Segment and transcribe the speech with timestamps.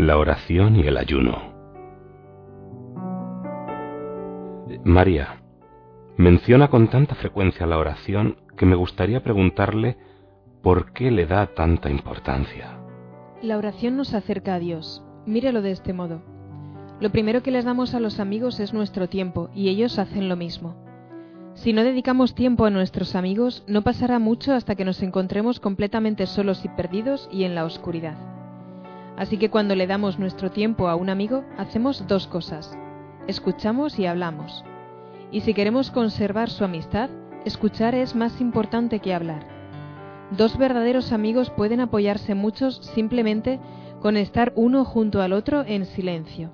[0.00, 1.52] La oración y el ayuno.
[4.82, 5.42] María,
[6.16, 9.98] menciona con tanta frecuencia la oración que me gustaría preguntarle
[10.62, 12.78] por qué le da tanta importancia.
[13.42, 15.04] La oración nos acerca a Dios.
[15.26, 16.22] Mírelo de este modo.
[16.98, 20.36] Lo primero que les damos a los amigos es nuestro tiempo, y ellos hacen lo
[20.36, 20.76] mismo.
[21.52, 26.24] Si no dedicamos tiempo a nuestros amigos, no pasará mucho hasta que nos encontremos completamente
[26.24, 28.39] solos y perdidos y en la oscuridad.
[29.20, 32.74] Así que cuando le damos nuestro tiempo a un amigo, hacemos dos cosas.
[33.26, 34.64] Escuchamos y hablamos.
[35.30, 37.10] Y si queremos conservar su amistad,
[37.44, 39.46] escuchar es más importante que hablar.
[40.30, 43.60] Dos verdaderos amigos pueden apoyarse muchos simplemente
[44.00, 46.50] con estar uno junto al otro en silencio.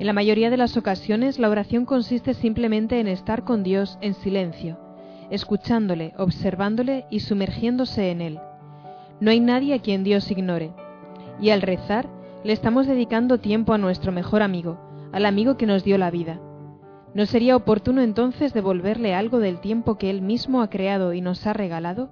[0.00, 4.14] En la mayoría de las ocasiones la oración consiste simplemente en estar con Dios en
[4.14, 4.80] silencio,
[5.30, 8.40] escuchándole, observándole y sumergiéndose en Él.
[9.20, 10.72] No hay nadie a quien Dios ignore
[11.40, 12.08] y al rezar
[12.44, 14.78] le estamos dedicando tiempo a nuestro mejor amigo,
[15.12, 16.40] al amigo que nos dio la vida.
[17.14, 21.46] ¿No sería oportuno entonces devolverle algo del tiempo que él mismo ha creado y nos
[21.46, 22.10] ha regalado?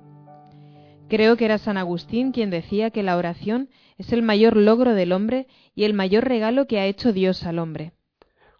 [1.09, 5.13] Creo que era San Agustín quien decía que la oración es el mayor logro del
[5.13, 7.93] hombre y el mayor regalo que ha hecho Dios al hombre.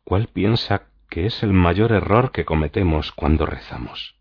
[0.03, 4.17] ¿Cuál piensa que es el mayor error que cometemos cuando rezamos?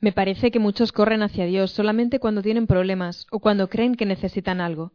[0.00, 4.06] Me parece que muchos corren hacia Dios solamente cuando tienen problemas o cuando creen que
[4.06, 4.92] necesitan algo.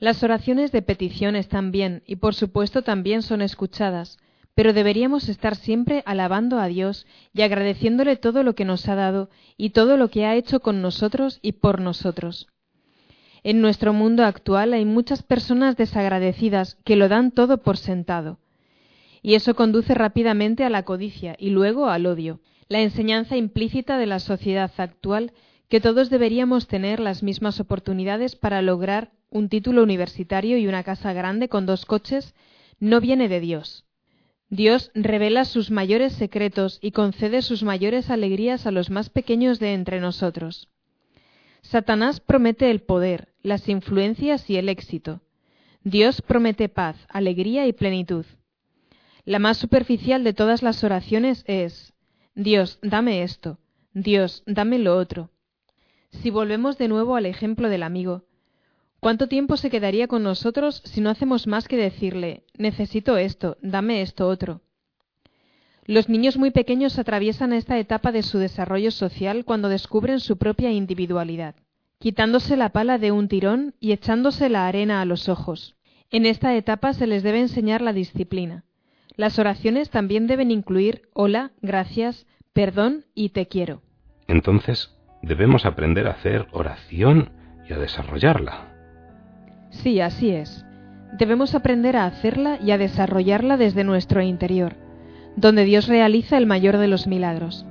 [0.00, 4.18] Las oraciones de petición están bien y por supuesto también son escuchadas,
[4.54, 9.28] pero deberíamos estar siempre alabando a Dios y agradeciéndole todo lo que nos ha dado
[9.56, 12.46] y todo lo que ha hecho con nosotros y por nosotros.
[13.42, 18.38] En nuestro mundo actual hay muchas personas desagradecidas que lo dan todo por sentado.
[19.20, 22.40] Y eso conduce rápidamente a la codicia y luego al odio.
[22.68, 25.32] La enseñanza implícita de la sociedad actual
[25.68, 31.12] que todos deberíamos tener las mismas oportunidades para lograr un título universitario y una casa
[31.12, 32.34] grande con dos coches
[32.80, 33.84] no viene de Dios.
[34.50, 39.74] Dios revela sus mayores secretos y concede sus mayores alegrías a los más pequeños de
[39.74, 40.68] entre nosotros.
[41.60, 45.20] Satanás promete el poder, las influencias y el éxito.
[45.84, 48.24] Dios promete paz, alegría y plenitud.
[49.26, 51.92] La más superficial de todas las oraciones es
[52.34, 53.58] Dios, dame esto,
[53.92, 55.30] Dios, dame lo otro.
[56.10, 58.24] Si volvemos de nuevo al ejemplo del amigo,
[59.00, 64.02] ¿cuánto tiempo se quedaría con nosotros si no hacemos más que decirle necesito esto, dame
[64.02, 64.62] esto otro?
[65.84, 70.70] Los niños muy pequeños atraviesan esta etapa de su desarrollo social cuando descubren su propia
[70.70, 71.54] individualidad,
[71.98, 75.76] quitándose la pala de un tirón y echándose la arena a los ojos.
[76.10, 78.64] En esta etapa se les debe enseñar la disciplina.
[79.16, 83.82] Las oraciones también deben incluir hola, gracias, perdón y te quiero.
[84.26, 84.94] Entonces,
[85.28, 87.30] debemos aprender a hacer oración
[87.68, 88.68] y a desarrollarla.
[89.70, 90.64] Sí, así es.
[91.12, 94.74] Debemos aprender a hacerla y a desarrollarla desde nuestro interior,
[95.36, 97.66] donde Dios realiza el mayor de los milagros.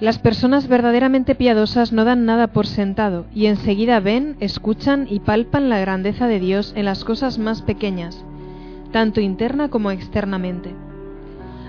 [0.00, 5.68] Las personas verdaderamente piadosas no dan nada por sentado y enseguida ven, escuchan y palpan
[5.68, 8.24] la grandeza de Dios en las cosas más pequeñas,
[8.92, 10.74] tanto interna como externamente.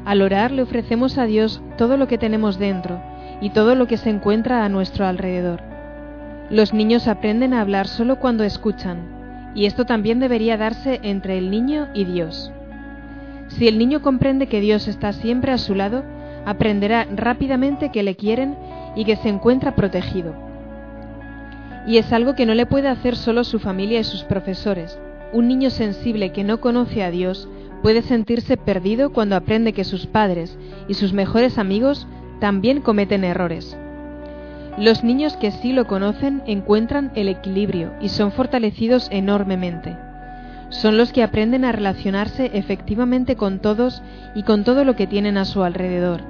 [0.05, 3.01] Al orar le ofrecemos a Dios todo lo que tenemos dentro,
[3.41, 5.61] y todo lo que se encuentra a nuestro alrededor.
[6.49, 11.51] Los niños aprenden a hablar solo cuando escuchan, y esto también debería darse entre el
[11.51, 12.51] niño y Dios.
[13.47, 16.03] Si el niño comprende que Dios está siempre a su lado,
[16.45, 18.55] aprenderá rápidamente que le quieren
[18.95, 20.33] y que se encuentra protegido.
[21.87, 24.99] Y es algo que no le puede hacer solo su familia y sus profesores.
[25.33, 27.47] Un niño sensible que no conoce a Dios
[27.81, 32.07] puede sentirse perdido cuando aprende que sus padres y sus mejores amigos
[32.39, 33.77] también cometen errores.
[34.77, 39.97] Los niños que sí lo conocen encuentran el equilibrio y son fortalecidos enormemente.
[40.69, 44.01] Son los que aprenden a relacionarse efectivamente con todos
[44.35, 46.21] y con todo lo que tienen a su alrededor.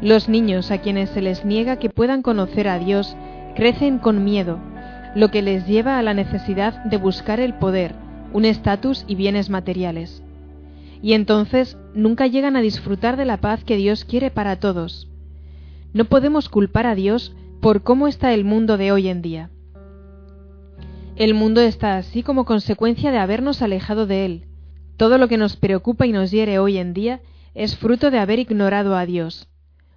[0.00, 3.16] Los niños a quienes se les niega que puedan conocer a Dios
[3.54, 4.58] crecen con miedo,
[5.14, 7.94] lo que les lleva a la necesidad de buscar el poder,
[8.32, 10.22] un estatus y bienes materiales.
[11.02, 15.06] y entonces nunca llegan a disfrutar de la paz que Dios quiere para todos.
[15.94, 19.50] No podemos culpar a Dios por cómo está el mundo de hoy en día.
[21.14, 24.48] El mundo está así como consecuencia de habernos alejado de Él.
[24.96, 27.20] Todo lo que nos preocupa y nos hiere hoy en día
[27.54, 29.48] es fruto de haber ignorado a Dios.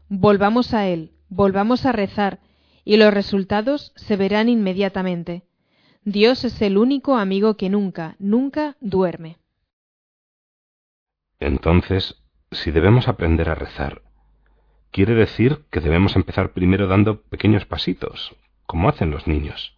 [0.07, 2.39] Volvamos a Él, volvamos a rezar,
[2.85, 5.43] y los resultados se verán inmediatamente.
[6.05, 9.39] Dios es el único amigo que nunca, nunca duerme.
[11.39, 12.21] Entonces,
[12.51, 14.03] si debemos aprender a rezar,
[14.91, 18.35] quiere decir que debemos empezar primero dando pequeños pasitos,
[18.65, 19.75] como hacen los niños.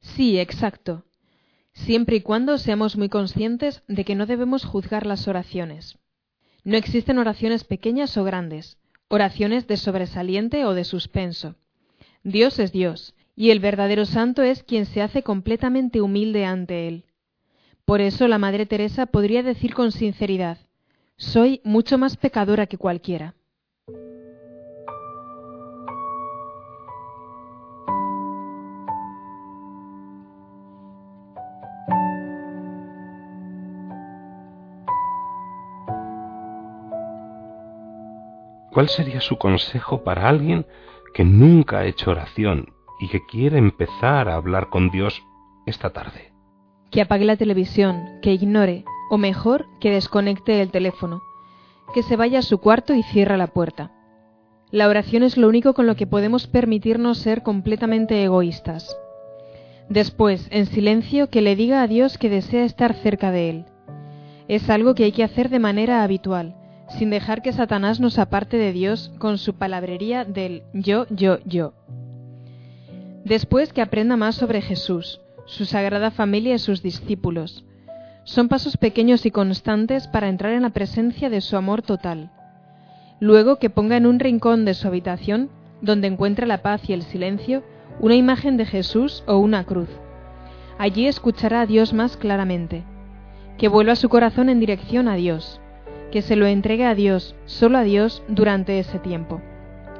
[0.00, 1.04] Sí, exacto.
[1.72, 5.98] Siempre y cuando seamos muy conscientes de que no debemos juzgar las oraciones.
[6.64, 8.78] No existen oraciones pequeñas o grandes,
[9.08, 11.56] oraciones de sobresaliente o de suspenso.
[12.24, 17.04] Dios es Dios, y el verdadero santo es quien se hace completamente humilde ante Él.
[17.84, 20.58] Por eso la Madre Teresa podría decir con sinceridad,
[21.16, 23.34] soy mucho más pecadora que cualquiera.
[38.78, 40.64] ¿Cuál sería su consejo para alguien
[41.12, 45.20] que nunca ha hecho oración y que quiere empezar a hablar con Dios
[45.66, 46.32] esta tarde?
[46.92, 51.20] Que apague la televisión, que ignore, o mejor, que desconecte el teléfono,
[51.92, 53.90] que se vaya a su cuarto y cierre la puerta.
[54.70, 58.96] La oración es lo único con lo que podemos permitirnos ser completamente egoístas.
[59.88, 63.64] Después, en silencio, que le diga a Dios que desea estar cerca de Él.
[64.46, 66.57] Es algo que hay que hacer de manera habitual,
[66.88, 71.74] sin dejar que Satanás nos aparte de Dios con su palabrería del yo, yo, yo.
[73.24, 77.64] Después que aprenda más sobre Jesús, su sagrada familia y sus discípulos,
[78.24, 82.30] son pasos pequeños y constantes para entrar en la presencia de su amor total.
[83.20, 85.50] Luego que ponga en un rincón de su habitación,
[85.80, 87.62] donde encuentre la paz y el silencio,
[88.00, 89.88] una imagen de Jesús o una cruz.
[90.78, 92.84] Allí escuchará a Dios más claramente.
[93.56, 95.60] Que vuelva su corazón en dirección a Dios.
[96.10, 99.40] Que se lo entregue a Dios, solo a Dios, durante ese tiempo.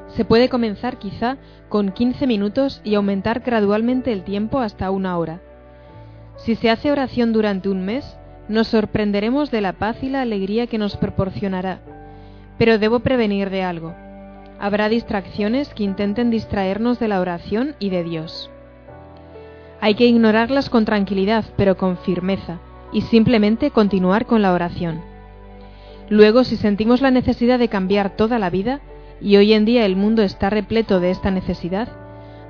[0.09, 1.37] Se puede comenzar quizá
[1.69, 5.41] con 15 minutos y aumentar gradualmente el tiempo hasta una hora.
[6.37, 8.19] Si se hace oración durante un mes,
[8.49, 11.81] nos sorprenderemos de la paz y la alegría que nos proporcionará.
[12.57, 13.95] Pero debo prevenir de algo.
[14.59, 18.51] Habrá distracciones que intenten distraernos de la oración y de Dios.
[19.81, 22.59] Hay que ignorarlas con tranquilidad, pero con firmeza,
[22.93, 25.08] y simplemente continuar con la oración.
[26.11, 28.81] Luego, si sentimos la necesidad de cambiar toda la vida,
[29.21, 31.89] y hoy en día el mundo está repleto de esta necesidad,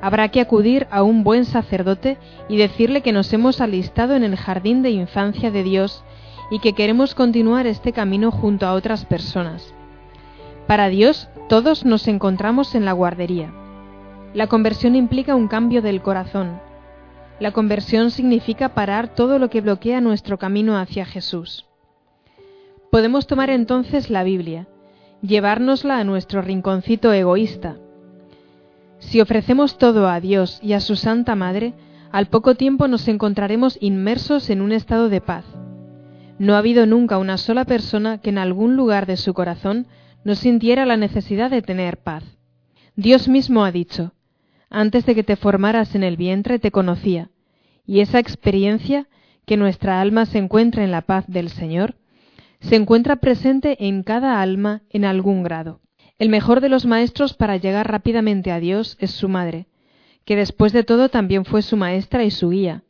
[0.00, 2.18] habrá que acudir a un buen sacerdote
[2.48, 6.04] y decirle que nos hemos alistado en el jardín de infancia de Dios
[6.50, 9.74] y que queremos continuar este camino junto a otras personas.
[10.66, 13.52] Para Dios, todos nos encontramos en la guardería.
[14.34, 16.60] La conversión implica un cambio del corazón.
[17.40, 21.67] La conversión significa parar todo lo que bloquea nuestro camino hacia Jesús.
[22.90, 24.68] Podemos tomar entonces la Biblia,
[25.22, 27.76] llevárnosla a nuestro rinconcito egoísta,
[28.98, 31.74] si ofrecemos todo a Dios y a su Santa Madre,
[32.10, 35.44] al poco tiempo nos encontraremos inmersos en un estado de paz.
[36.38, 39.86] No ha habido nunca una sola persona que en algún lugar de su corazón
[40.24, 42.24] no sintiera la necesidad de tener paz.
[42.96, 44.12] Dios mismo ha dicho,
[44.68, 47.30] antes de que te formaras en el vientre te conocía,
[47.86, 49.08] y esa experiencia,
[49.46, 51.94] que nuestra alma se encuentra en la paz del Señor,
[52.60, 55.80] se encuentra presente en cada alma en algún grado.
[56.18, 59.66] El mejor de los maestros para llegar rápidamente a Dios es su madre,
[60.24, 62.82] que después de todo también fue su maestra y su guía.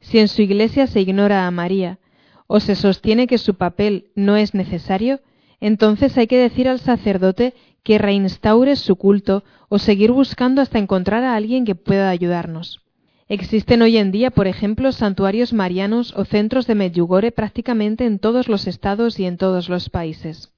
[0.00, 1.98] Si en su iglesia se ignora a María,
[2.46, 5.20] o se sostiene que su papel no es necesario,
[5.60, 11.24] entonces hay que decir al sacerdote que reinstaure su culto o seguir buscando hasta encontrar
[11.24, 12.83] a alguien que pueda ayudarnos.
[13.26, 18.48] Existen hoy en día, por ejemplo, santuarios marianos o centros de Medjugorje prácticamente en todos
[18.48, 20.52] los estados y en todos los países.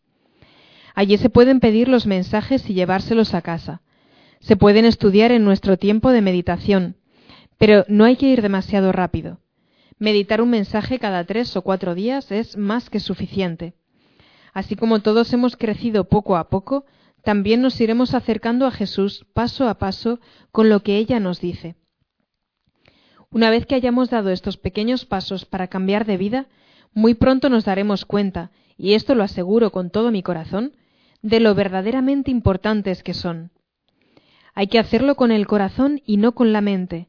[0.93, 3.83] Allí se pueden pedir los mensajes y llevárselos a casa.
[4.41, 6.97] Se pueden estudiar en nuestro tiempo de meditación,
[7.57, 9.39] pero no hay que ir demasiado rápido.
[9.99, 13.75] Meditar un mensaje cada tres o cuatro días es más que suficiente.
[14.53, 16.85] Así como todos hemos crecido poco a poco,
[17.23, 20.19] también nos iremos acercando a Jesús paso a paso
[20.51, 21.77] con lo que ella nos dice.
[23.37, 26.47] Una vez que hayamos dado estos pequeños pasos para cambiar de vida,
[26.95, 30.73] muy pronto nos daremos cuenta, y esto lo aseguro con todo mi corazón,
[31.21, 33.51] de lo verdaderamente importantes que son.
[34.55, 37.09] Hay que hacerlo con el corazón y no con la mente.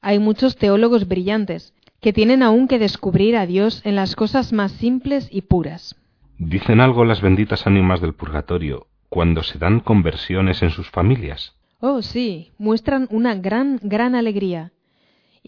[0.00, 4.72] Hay muchos teólogos brillantes que tienen aún que descubrir a Dios en las cosas más
[4.72, 5.94] simples y puras.
[6.38, 11.54] ¿Dicen algo las benditas ánimas del purgatorio cuando se dan conversiones en sus familias?
[11.78, 14.72] Oh, sí, muestran una gran, gran alegría.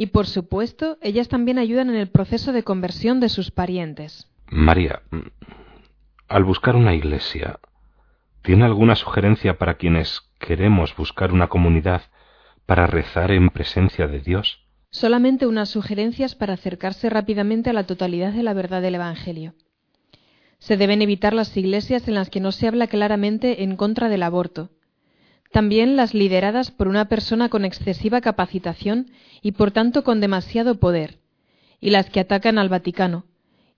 [0.01, 4.31] Y por supuesto, ellas también ayudan en el proceso de conversión de sus parientes.
[4.47, 5.03] María,
[6.27, 7.61] al buscar una iglesia,
[8.41, 12.01] ¿tiene alguna sugerencia para quienes queremos buscar una comunidad
[12.65, 14.65] para rezar en presencia de Dios?
[14.89, 19.53] Solamente unas sugerencias para acercarse rápidamente a la totalidad de la verdad del Evangelio.
[20.61, 24.23] Se deben evitar las iglesias en las que no se habla claramente en contra del
[24.23, 24.71] aborto.
[25.51, 29.11] También las lideradas por una persona con excesiva capacitación
[29.43, 31.19] y por tanto con demasiado poder,
[31.81, 33.25] y las que atacan al Vaticano,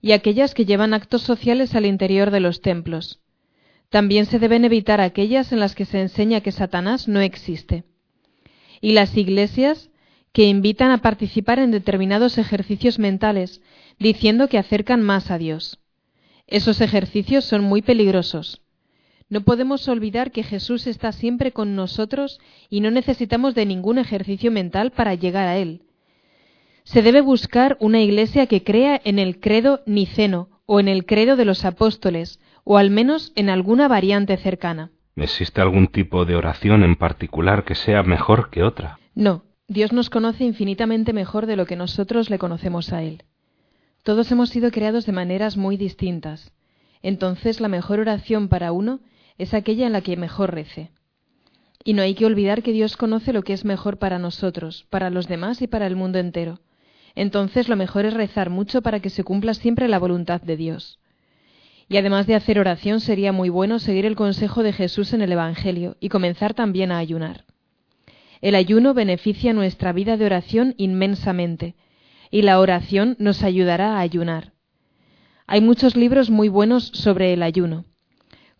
[0.01, 3.21] y aquellas que llevan actos sociales al interior de los templos.
[3.89, 7.83] También se deben evitar aquellas en las que se enseña que Satanás no existe.
[8.81, 9.91] Y las iglesias
[10.31, 13.61] que invitan a participar en determinados ejercicios mentales,
[13.99, 15.79] diciendo que acercan más a Dios.
[16.47, 18.62] Esos ejercicios son muy peligrosos.
[19.33, 24.51] No podemos olvidar que Jesús está siempre con nosotros y no necesitamos de ningún ejercicio
[24.51, 25.81] mental para llegar a Él.
[26.83, 31.35] Se debe buscar una iglesia que crea en el credo niceno o en el credo
[31.35, 34.91] de los apóstoles, o al menos en alguna variante cercana.
[35.15, 38.99] ¿Existe algún tipo de oración en particular que sea mejor que otra?
[39.15, 43.23] No, Dios nos conoce infinitamente mejor de lo que nosotros le conocemos a Él.
[44.03, 46.53] Todos hemos sido creados de maneras muy distintas.
[47.01, 48.99] Entonces la mejor oración para uno
[49.37, 50.91] es aquella en la que mejor rece.
[51.83, 55.09] Y no hay que olvidar que Dios conoce lo que es mejor para nosotros, para
[55.09, 56.59] los demás y para el mundo entero.
[57.15, 60.99] Entonces lo mejor es rezar mucho para que se cumpla siempre la voluntad de Dios.
[61.89, 65.31] Y además de hacer oración sería muy bueno seguir el consejo de Jesús en el
[65.31, 67.45] Evangelio y comenzar también a ayunar.
[68.41, 71.75] El ayuno beneficia nuestra vida de oración inmensamente,
[72.31, 74.53] y la oración nos ayudará a ayunar.
[75.45, 77.85] Hay muchos libros muy buenos sobre el ayuno.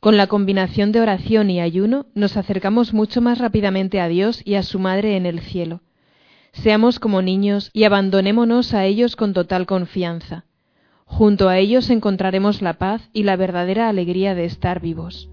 [0.03, 4.55] Con la combinación de oración y ayuno nos acercamos mucho más rápidamente a Dios y
[4.55, 5.79] a su Madre en el cielo.
[6.51, 10.43] Seamos como niños y abandonémonos a ellos con total confianza.
[11.05, 15.29] Junto a ellos encontraremos la paz y la verdadera alegría de estar vivos.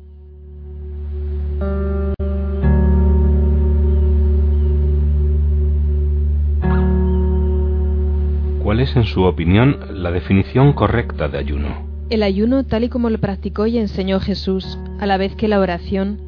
[8.63, 11.90] ¿Cuál es, en su opinión, la definición correcta de ayuno?
[12.11, 15.61] El ayuno, tal y como lo practicó y enseñó Jesús, a la vez que la
[15.61, 16.19] oración,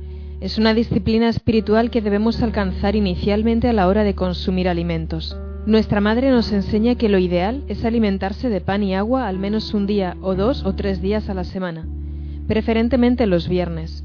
[0.40, 5.36] es una disciplina espiritual que debemos alcanzar inicialmente a la hora de consumir alimentos.
[5.66, 9.74] Nuestra madre nos enseña que lo ideal es alimentarse de pan y agua al menos
[9.74, 11.84] un día o dos o tres días a la semana,
[12.46, 14.04] preferentemente los viernes.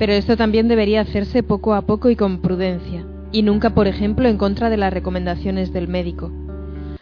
[0.00, 4.28] Pero esto también debería hacerse poco a poco y con prudencia, y nunca, por ejemplo,
[4.28, 6.32] en contra de las recomendaciones del médico.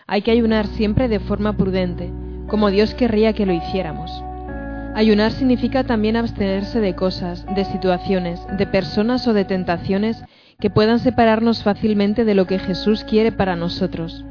[0.06, 2.10] Hay que ayunar siempre de forma prudente,
[2.48, 4.10] como Dios querría que lo hiciéramos.
[4.94, 10.24] Ayunar significa también abstenerse de cosas, de situaciones, de personas o de tentaciones
[10.58, 14.24] que puedan separarnos fácilmente de lo que Jesús quiere para nosotros.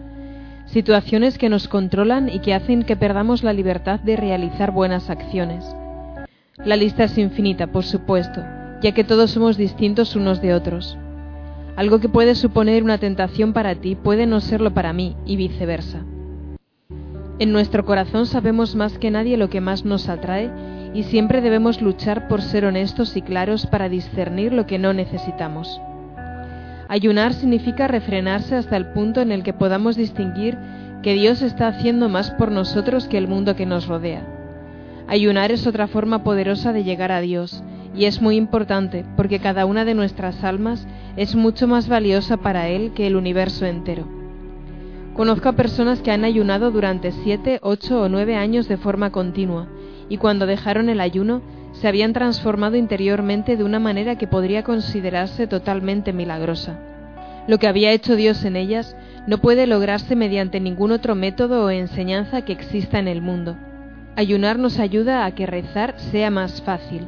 [0.65, 5.63] Situaciones que nos controlan y que hacen que perdamos la libertad de realizar buenas acciones.
[6.57, 8.41] La lista es infinita, por supuesto,
[8.81, 10.97] ya que todos somos distintos unos de otros.
[11.75, 16.03] Algo que puede suponer una tentación para ti puede no serlo para mí y viceversa.
[17.37, 20.49] En nuestro corazón sabemos más que nadie lo que más nos atrae
[20.93, 25.81] y siempre debemos luchar por ser honestos y claros para discernir lo que no necesitamos.
[26.87, 30.57] Ayunar significa refrenarse hasta el punto en el que podamos distinguir
[31.03, 34.25] que Dios está haciendo más por nosotros que el mundo que nos rodea.
[35.07, 37.61] Ayunar es otra forma poderosa de llegar a Dios
[37.93, 40.87] y es muy importante porque cada una de nuestras almas
[41.17, 44.14] es mucho más valiosa para Él que el universo entero.
[45.15, 49.65] Conozco a personas que han ayunado durante siete, ocho o nueve años de forma continua
[50.09, 51.41] y cuando dejaron el ayuno
[51.71, 56.79] se habían transformado interiormente de una manera que podría considerarse totalmente milagrosa.
[57.47, 61.69] Lo que había hecho Dios en ellas no puede lograrse mediante ningún otro método o
[61.69, 63.55] enseñanza que exista en el mundo.
[64.17, 67.07] Ayunar nos ayuda a que rezar sea más fácil,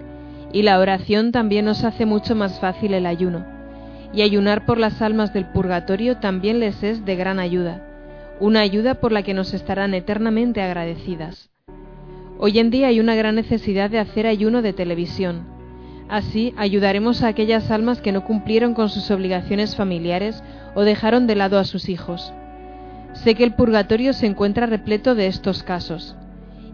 [0.54, 3.46] y la oración también nos hace mucho más fácil el ayuno.
[4.14, 7.82] Y ayunar por las almas del purgatorio también les es de gran ayuda,
[8.40, 11.50] una ayuda por la que nos estarán eternamente agradecidas.
[12.38, 15.48] Hoy en día hay una gran necesidad de hacer ayuno de televisión.
[16.08, 20.44] Así ayudaremos a aquellas almas que no cumplieron con sus obligaciones familiares
[20.76, 22.32] o dejaron de lado a sus hijos.
[23.14, 26.16] Sé que el purgatorio se encuentra repleto de estos casos.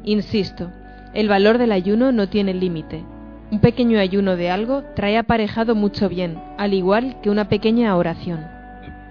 [0.03, 0.69] Insisto,
[1.13, 3.03] el valor del ayuno no tiene límite.
[3.51, 8.52] Un pequeño ayuno de algo trae aparejado mucho bien, al igual que una pequeña oración.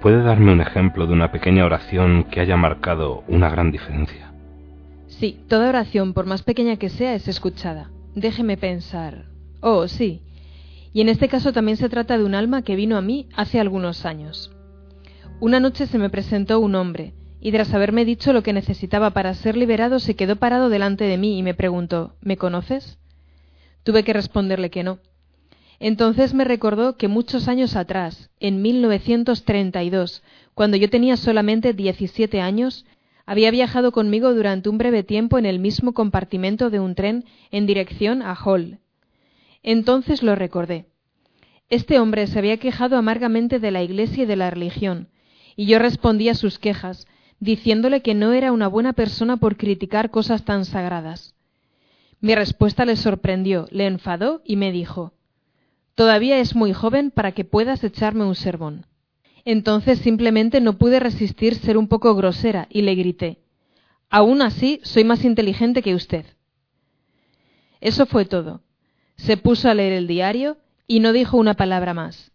[0.03, 4.33] ¿Puede darme un ejemplo de una pequeña oración que haya marcado una gran diferencia?
[5.07, 7.89] Sí, toda oración, por más pequeña que sea, es escuchada.
[8.17, 9.27] Déjeme pensar.
[9.61, 10.23] Oh, sí.
[10.93, 13.61] Y en este caso también se trata de un alma que vino a mí hace
[13.61, 14.51] algunos años.
[15.39, 19.35] Una noche se me presentó un hombre, y tras haberme dicho lo que necesitaba para
[19.35, 22.99] ser liberado, se quedó parado delante de mí y me preguntó ¿Me conoces?
[23.85, 24.99] Tuve que responderle que no.
[25.85, 30.23] Entonces me recordó que muchos años atrás, en 1932,
[30.55, 32.87] cuando yo tenía solamente 17 años,
[33.27, 37.67] había viajado conmigo durante un breve tiempo en el mismo compartimento de un tren en
[37.67, 38.79] dirección a Hull.
[39.65, 40.87] Entonces lo recordé.
[41.69, 45.09] Este hombre se había quejado amargamente de la Iglesia y de la religión,
[45.57, 47.09] y yo respondí a sus quejas,
[47.41, 51.35] diciéndole que no era una buena persona por criticar cosas tan sagradas.
[52.21, 55.15] Mi respuesta le sorprendió, le enfadó y me dijo
[55.95, 58.87] Todavía es muy joven para que puedas echarme un sermón.
[59.45, 63.43] Entonces simplemente no pude resistir ser un poco grosera y le grité
[64.09, 66.27] Aún así soy más inteligente que usted.
[67.81, 68.61] Eso fue todo.
[69.17, 72.31] Se puso a leer el diario y no dijo una palabra más.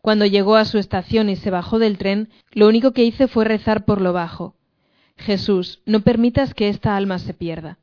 [0.00, 3.44] Cuando llegó a su estación y se bajó del tren, lo único que hice fue
[3.44, 4.56] rezar por lo bajo.
[5.18, 7.78] Jesús, no permitas que esta alma se pierda.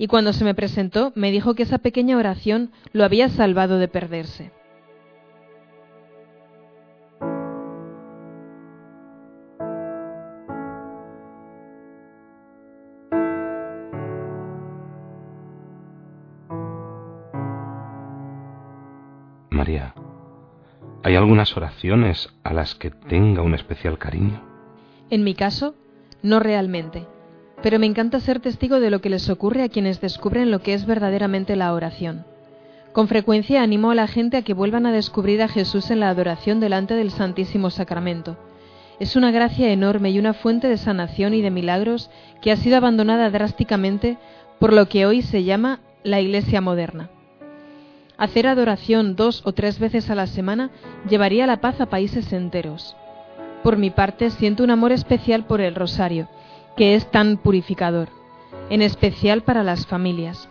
[0.00, 3.86] Y cuando se me presentó, me dijo que esa pequeña oración lo había salvado de
[3.86, 4.50] perderse.
[19.50, 19.92] María,
[21.02, 24.40] ¿hay algunas oraciones a las que tenga un especial cariño?
[25.10, 25.74] En mi caso,
[26.22, 27.06] no realmente,
[27.62, 30.74] pero me encanta ser testigo de lo que les ocurre a quienes descubren lo que
[30.74, 32.24] es verdaderamente la oración.
[32.92, 36.08] Con frecuencia animo a la gente a que vuelvan a descubrir a Jesús en la
[36.08, 38.36] adoración delante del Santísimo Sacramento.
[38.98, 42.10] Es una gracia enorme y una fuente de sanación y de milagros
[42.42, 44.18] que ha sido abandonada drásticamente
[44.58, 47.10] por lo que hoy se llama la Iglesia moderna.
[48.18, 50.70] Hacer adoración dos o tres veces a la semana
[51.08, 52.94] llevaría la paz a países enteros.
[53.62, 56.28] Por mi parte, siento un amor especial por el rosario,
[56.76, 58.08] que es tan purificador,
[58.68, 60.48] en especial para las familias.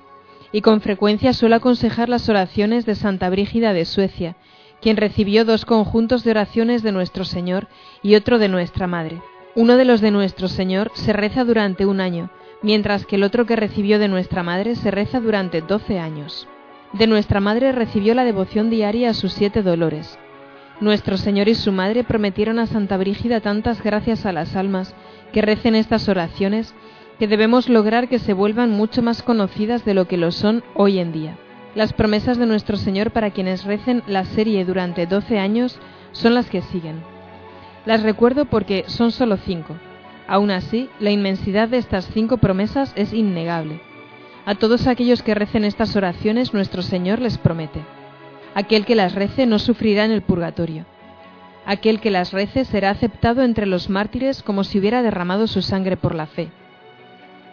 [0.52, 4.36] Y con frecuencia suelo aconsejar las oraciones de Santa Brígida de Suecia,
[4.82, 7.68] quien recibió dos conjuntos de oraciones de Nuestro Señor
[8.02, 9.22] y otro de Nuestra Madre.
[9.56, 12.30] Uno de los de Nuestro Señor se reza durante un año,
[12.62, 16.48] mientras que el otro que recibió de Nuestra Madre se reza durante doce años.
[16.94, 20.18] De nuestra Madre recibió la devoción diaria a sus siete dolores.
[20.82, 24.96] Nuestro Señor y su Madre prometieron a Santa Brígida tantas gracias a las almas
[25.34, 26.74] que recen estas oraciones
[27.20, 31.00] que debemos lograr que se vuelvan mucho más conocidas de lo que lo son hoy
[31.00, 31.38] en día.
[31.76, 35.78] Las promesas de nuestro Señor para quienes recen la serie durante doce años
[36.14, 37.02] son las que siguen.
[37.86, 39.76] Las recuerdo porque son solo cinco.
[40.28, 43.82] Aún así, la inmensidad de estas cinco promesas es innegable.
[44.46, 47.82] A todos aquellos que recen estas oraciones nuestro Señor les promete.
[48.60, 50.86] Aquel que las rece no sufrirá en el purgatorio.
[51.66, 55.96] Aquel que las rece será aceptado entre los mártires como si hubiera derramado su sangre
[55.96, 56.50] por la fe.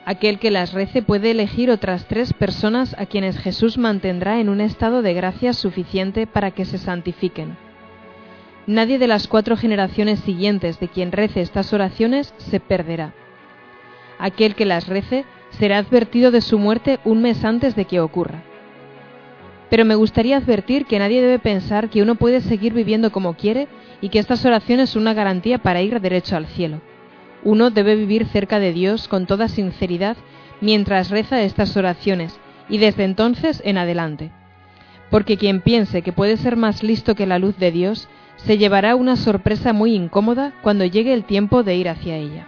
[0.05, 4.61] Aquel que las rece puede elegir otras tres personas a quienes Jesús mantendrá en un
[4.61, 7.57] estado de gracia suficiente para que se santifiquen.
[8.67, 13.15] Nadie de las cuatro generaciones siguientes de quien rece estas oraciones se perderá.
[14.19, 18.43] Aquel que las rece será advertido de su muerte un mes antes de que ocurra.
[19.69, 23.69] Pero me gustaría advertir que nadie debe pensar que uno puede seguir viviendo como quiere
[24.01, 26.81] y que estas oraciones son una garantía para ir derecho al cielo.
[27.43, 30.17] Uno debe vivir cerca de Dios con toda sinceridad
[30.61, 34.31] mientras reza estas oraciones y desde entonces en adelante.
[35.11, 38.97] Porque quien piense que puede ser más listo que la luz de Dios, se llevará
[38.97, 42.47] una sorpresa muy incómoda cuando llegue el tiempo de ir hacia ella.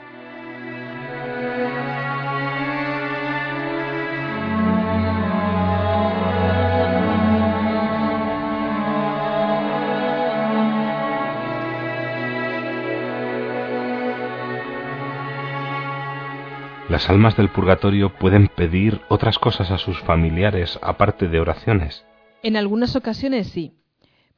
[16.98, 22.04] Las almas del purgatorio pueden pedir otras cosas a sus familiares aparte de oraciones.
[22.42, 23.72] En algunas ocasiones sí.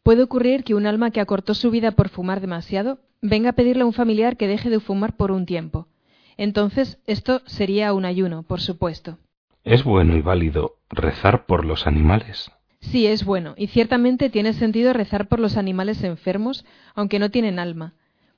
[0.02, 3.84] Puede ocurrir que un alma que acortó su vida por fumar demasiado venga a pedirle
[3.84, 5.88] a un familiar que deje de fumar por un tiempo.
[6.36, 9.16] Entonces, esto sería un ayuno, por supuesto.
[9.64, 12.50] ¿Es bueno y válido rezar por los animales?
[12.80, 17.58] Sí, es bueno, y ciertamente tiene sentido rezar por los animales enfermos, aunque no tienen
[17.58, 17.94] alma.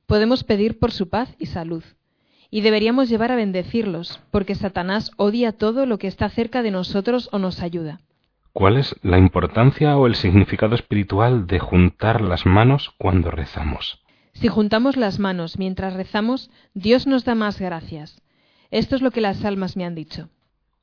[0.06, 1.82] Podemos pedir por su paz y salud
[2.54, 7.30] y deberíamos llevar a bendecirlos, porque Satanás odia todo lo que está cerca de nosotros
[7.32, 8.00] o nos ayuda.
[8.52, 14.02] ¿Cuál es la importancia o el significado espiritual de juntar las manos cuando rezamos?
[14.34, 18.20] Si juntamos las manos mientras rezamos, Dios nos da más gracias.
[18.70, 20.28] Esto es lo que las almas me han dicho.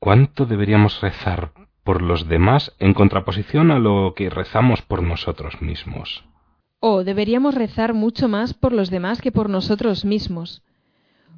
[0.00, 1.52] ¿Cuánto deberíamos rezar
[1.84, 6.24] por los demás en contraposición a lo que rezamos por nosotros mismos?
[6.80, 10.64] Oh, deberíamos rezar mucho más por los demás que por nosotros mismos.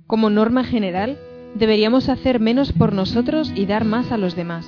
[0.07, 1.19] Como norma general,
[1.55, 4.67] deberíamos hacer menos por nosotros y dar más a los demás.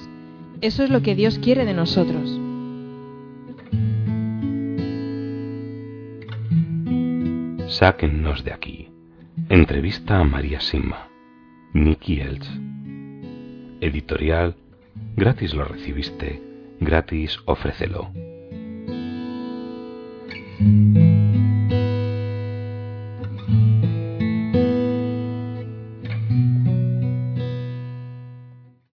[0.61, 2.40] Eso es lo que Dios quiere de nosotros.
[7.68, 8.88] Sáquennos de aquí.
[9.49, 11.09] Entrevista a María Sima.
[11.73, 12.47] Nicky Elch.
[13.81, 14.55] Editorial.
[15.16, 16.40] Gratis lo recibiste.
[16.81, 18.11] Gratis ofrécelo.